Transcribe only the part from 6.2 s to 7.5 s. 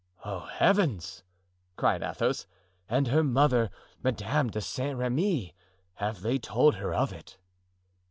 they yet told her of it?"